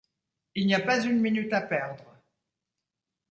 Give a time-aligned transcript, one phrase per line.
[0.55, 2.03] Il n'y a pas une minute à perdre.